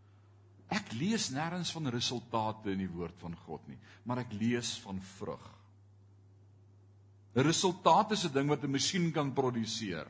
[0.74, 5.02] Ek lees nêrens van resultate in die woord van God nie, maar ek lees van
[5.18, 5.46] vrug.
[7.36, 10.08] 'n Resultaat is 'n ding wat 'n masjien kan produseer.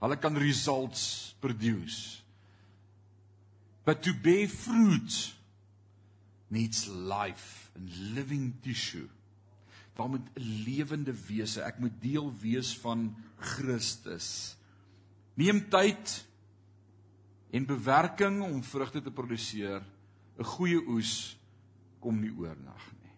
[0.00, 2.23] Hulle kan results produce.
[3.84, 5.34] But to bear fruit
[6.48, 9.08] needs life and living tissue.
[9.94, 14.56] Daar moet 'n lewende wese, ek moet deel wees van Christus.
[15.34, 16.24] Neem tyd
[17.50, 19.82] en bewerking om vrugte te produseer.
[20.38, 21.36] 'n Goeie oes
[22.00, 23.12] kom nie oornag nie.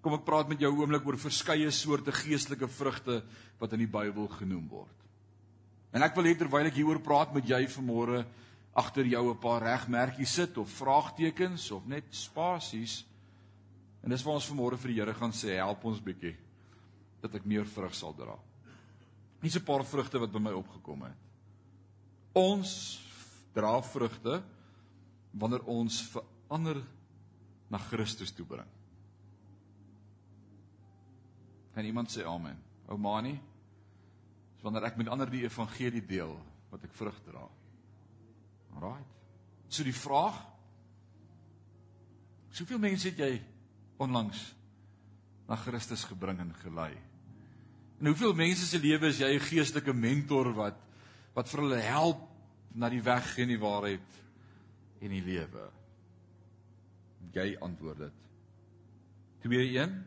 [0.00, 3.24] Kom ek praat met jou oomblik oor verskeie soorte geestelike vrugte
[3.58, 4.96] wat in die Bybel genoem word.
[5.92, 8.26] En ek wil hê terwyl ek hieroor praat met jy vanmôre
[8.76, 13.04] agter jou 'n paar regmerkies sit of vraagtekens of net spasies.
[14.02, 16.36] En dis waar ons vanmôre vir die Here gaan sê, help ons bietjie
[17.22, 18.36] dat ek meer vrug sal dra.
[19.40, 21.16] Hier's 'n paar vrugte wat by my opgekom het.
[22.34, 23.00] Ons
[23.54, 24.42] dra vrugte
[25.32, 26.82] wanneer ons verander
[27.70, 28.68] na Christus toe bring.
[31.74, 32.56] Kan iemand sê amen?
[32.88, 33.40] Ou Mani,
[34.54, 36.36] dis wanneer ek met ander die evangelie deel
[36.70, 37.48] wat ek vrug dra.
[38.76, 39.08] Alraait.
[39.68, 40.44] So die vraag
[42.56, 43.34] Soveel mense het jy
[44.00, 44.38] onlangs
[45.44, 46.94] na Christus gebring en gelei.
[48.00, 50.78] En hoeveel mense se lewe is jy 'n geestelike mentor wat
[51.34, 52.22] wat vir hulle help
[52.74, 54.08] na die weg en die waarheid
[55.00, 55.70] en die lewe?
[57.32, 58.18] Jy antwoord dit.
[59.44, 60.04] 2:1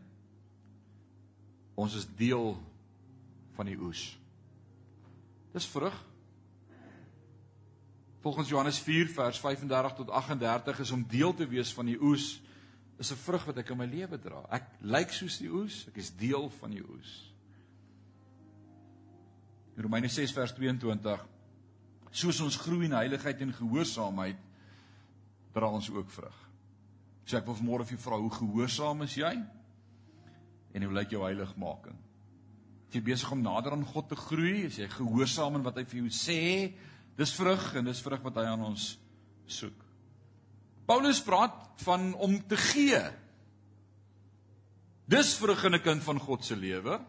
[1.75, 2.57] Ons is deel
[3.55, 4.17] van die oes.
[5.53, 6.08] Dis vrug.
[8.19, 12.41] Volgens Johannes 4 vers 35 tot 38 is om deel te wees van die oes
[12.99, 14.43] is 'n vrug wat ek in my lewe dra.
[14.51, 17.33] Ek lyk soos die oes, ek is deel van die oes.
[19.77, 21.27] In Romeine 6 vers 22
[22.11, 24.37] soos ons groei in heiligheid en gehoorsaamheid
[25.53, 26.49] dra ons ook vrug.
[27.25, 29.33] So ek wil vanmôre vir jou vra hoe gehoorsaam is jy?
[30.73, 31.95] En hoe lyk jou heiligmaking?
[32.89, 34.65] Is jy besig om nader aan God te groei?
[34.65, 36.73] Is jy gehoorsaam in wat hy vir jou sê?
[37.19, 38.93] Dis vrug en dis vrug wat hy aan ons
[39.49, 39.75] soek.
[40.87, 43.01] Paulus praat van om te gee.
[45.09, 46.99] Dis vrug in 'n kind van God se lewe.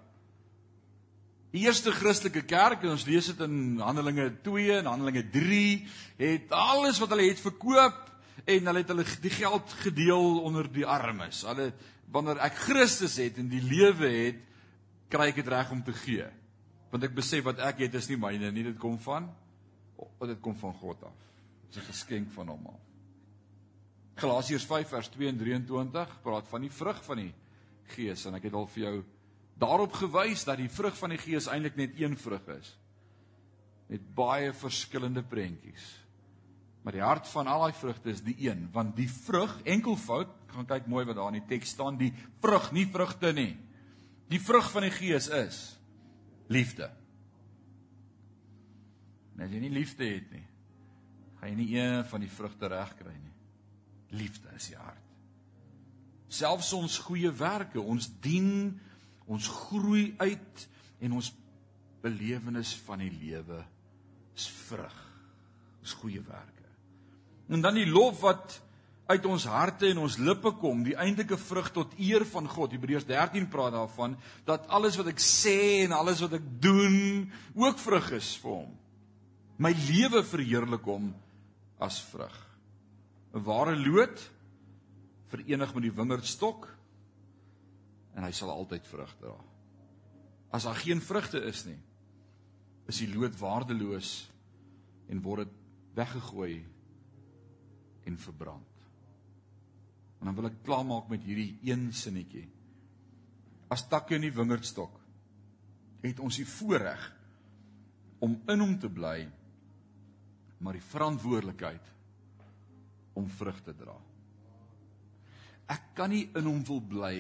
[1.53, 6.99] Die eerste Christelike kerk, ons lees dit in Handelinge 2 en Handelinge 3, het alles
[6.99, 8.11] wat hulle het verkoop
[8.47, 11.43] en hulle het hulle die geld gedeel onder die armes.
[11.43, 11.73] Hulle
[12.11, 14.39] wanneer ek Christus het en die lewe het,
[15.09, 16.27] kry ek dit reg om te gee.
[16.91, 19.31] Want ek besef wat ek het is nie myne nie, dit kom van
[20.19, 21.27] of dit kom van God af.
[21.69, 22.81] Dit is 'n geskenk van hom af.
[24.15, 27.35] Galasiërs 5 vers 2 en 23 praat van die vrug van die
[27.95, 29.05] Gees en ek het al vir jou
[29.61, 32.77] daarop gewys dat die vrug van die Gees eintlik net een vrug is
[33.91, 35.87] met baie verskillende prentjies.
[36.83, 40.69] Maar die hart van al daai vrugte is die een, want die vrug enkelvoud, gaan
[40.69, 43.59] kyk mooi wat daar in die teks staan, die vrug, nie vrugte nie.
[44.31, 45.59] Die vrug van die Gees is
[46.49, 46.89] liefde.
[49.41, 50.43] En as jy nie liefde het nie,
[51.41, 53.31] gaan jy nie een van die vrugte regkry nie.
[54.21, 55.07] Liefde is die hart.
[56.29, 58.75] Selfs ons goeie werke, ons dien,
[59.25, 60.65] ons groei uit
[61.01, 61.31] en ons
[62.05, 63.63] belewenis van die lewe
[64.37, 64.99] is vrug.
[65.81, 66.69] Ons goeie werke.
[67.49, 68.59] En dan die lof wat
[69.09, 72.77] uit ons harte en ons lippe kom, die eintlike vrug tot eer van God.
[72.77, 77.25] Hebreërs 13 praat daarvan dat alles wat ek sê en alles wat ek doen
[77.57, 78.77] ook vrug is vir hom
[79.61, 81.11] my lewe verheerlik hom
[81.81, 82.37] as vrug.
[83.35, 84.31] 'n Ware loot
[85.31, 86.67] verenig met die wingerdstok
[88.17, 89.37] en hy sal altyd vrug dra.
[90.51, 91.79] As daar geen vrugte is nie,
[92.91, 94.31] is die loot waardeloos
[95.09, 95.55] en word dit
[95.95, 96.65] weggegooi
[98.07, 98.67] en verbrand.
[100.21, 102.49] En dan wil ek klaarmaak met hierdie een sinnetjie.
[103.71, 104.97] As takke in die wingerdstok
[106.03, 107.07] het ons die voorreg
[108.25, 109.29] om in hom te bly
[110.61, 111.93] maar die verantwoordelikheid
[113.19, 113.97] om vrug te dra.
[115.71, 117.15] Ek kan nie in hom wil bly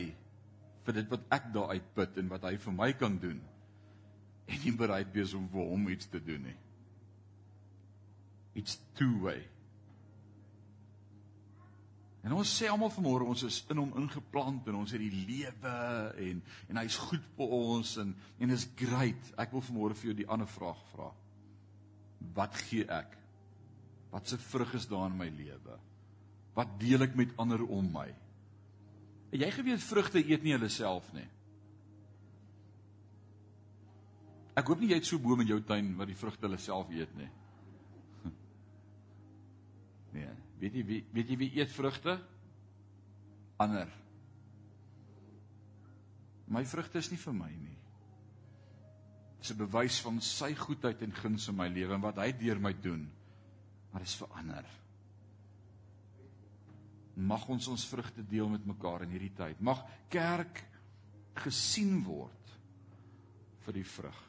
[0.84, 3.38] vir dit wat ek daar uitput en wat hy vir my kan doen
[4.50, 6.58] en nie bereid wees om vir hom iets te doen nie.
[8.58, 9.38] It's two way.
[12.26, 15.76] En ons sê almal vanmôre ons is in hom ingeplant en ons het die lewe
[16.26, 18.10] en en hy's goed vir ons en
[18.42, 19.30] en is great.
[19.40, 21.08] Ek wil vanmôre vir jou die ander vraag vra.
[22.36, 23.16] Wat gee ek
[24.10, 25.78] Wat se vrug is daar in my lewe?
[26.54, 28.08] Wat deel ek met ander om my?
[29.30, 31.26] Het jy geweet vrugte eet nie hulle self nie?
[34.58, 36.90] Ek hoop nie jy het so boom in jou tuin wat die vrugte hulle self
[36.94, 37.30] eet nie.
[40.10, 40.26] Nee,
[40.58, 42.16] weet jy wie weet jy wie eet vrugte?
[43.62, 43.86] Ander.
[46.50, 47.76] My vrugte is nie vir my nie.
[49.38, 52.58] Dis 'n bewys van sy goedheid en guns in my lewe en wat hy deur
[52.58, 53.06] my doen.
[53.90, 54.68] Maar dis verander.
[57.20, 59.60] Mag ons ons vrugte deel met mekaar in hierdie tyd.
[59.60, 59.82] Mag
[60.12, 60.62] kerk
[61.42, 62.54] gesien word
[63.66, 64.22] vir die vrug.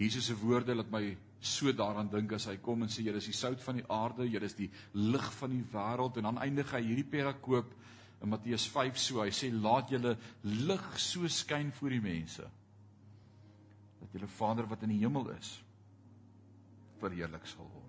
[0.00, 1.04] Jesus se woorde laat my
[1.44, 4.26] so daaraan dink as hy kom en sê julle is die sout van die aarde,
[4.26, 7.74] julle is die lig van die wêreld en dan eindig hy hierdie perakoop
[8.24, 10.16] in Matteus 5 so hy sê laat julle
[10.48, 12.48] lig so skyn voor die mense
[14.00, 15.58] dat julle Vader wat in die hemel is
[17.02, 17.83] verheerlik sal word.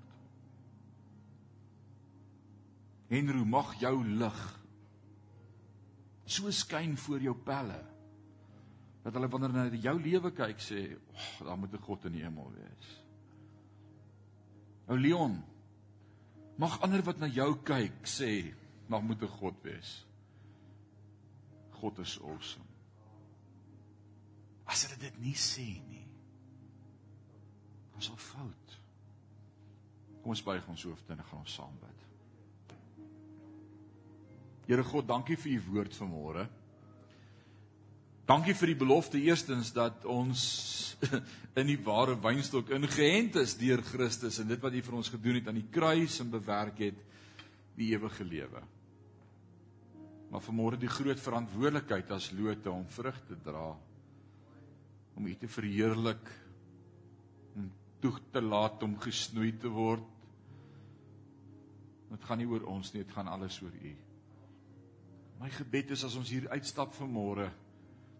[3.09, 4.43] Henry mag jou lig
[6.25, 7.81] so skyn voor jou pelle
[9.05, 12.11] dat hulle wanneer hulle na jou lewe kyk sê, "Ag, daar moet 'n God in
[12.11, 13.03] die hemel wees."
[14.87, 15.43] Ou Leon,
[16.57, 18.53] mag ander wat na jou kyk sê,
[18.87, 20.05] "Mag moet 'n God wees."
[21.71, 22.65] God is awesome.
[24.65, 26.07] As hulle dit nie sê nie,
[27.91, 28.79] dan is al fout.
[30.21, 32.04] Kom ons buig ons hoofde en gaan ons saam bid.
[34.65, 36.47] Here God, dankie vir u woord vanmôre.
[38.25, 40.41] Dankie vir die belofte eerstens dat ons
[41.59, 45.37] in die ware wynstok ingeënt is deur Christus en dit wat hy vir ons gedoen
[45.37, 47.03] het aan die kruis en bewerk het
[47.77, 48.63] die ewige lewe.
[50.33, 53.67] Maar vanmôre die groot verantwoordelikheid as lote om vrug te dra
[55.15, 56.33] om U te verheerlik
[57.53, 57.69] om
[58.01, 60.09] toe te laat om gesnoei te word.
[62.09, 63.93] Dit gaan nie oor ons nie, dit gaan alles oor U.
[65.39, 67.49] My gebed is as ons hier uitstap vanmôre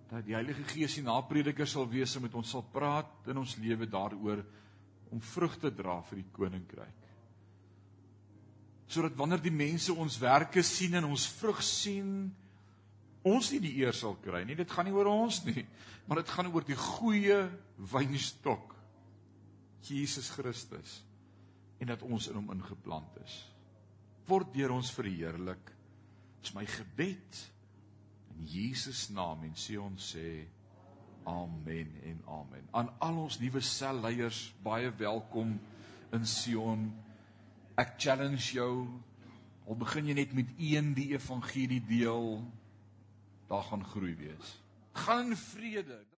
[0.10, 3.56] dat die Heilige Gees die naprediker sal wees en met ons sal praat in ons
[3.62, 4.44] lewe daaroor
[5.14, 7.02] om vrug te dra vir die koninkryk.
[8.92, 12.10] Sodat wanneer die mense ons werke sien en ons vrug sien,
[13.26, 14.58] ons nie die eer sal kry nie.
[14.60, 15.66] Dit gaan nie oor ons nie,
[16.06, 17.40] maar dit gaan oor die goeie
[17.92, 18.76] wynstok
[19.86, 21.00] Jesus Christus
[21.82, 23.34] en dat ons in hom ingeplant is.
[24.30, 25.75] Word deur ons verheerlik.
[26.46, 27.38] Dis my gebed
[28.36, 30.44] in Jesus naam en sê ons sê
[31.26, 32.68] amen en amen.
[32.70, 35.56] Aan al ons nuwe selleiers baie welkom
[36.14, 36.84] in Sion.
[37.82, 38.86] Ek challenge jou
[39.66, 42.44] al begin jy net met een die evangelie deel,
[43.50, 44.54] daar gaan groei wees.
[45.02, 45.98] Gaan vrede.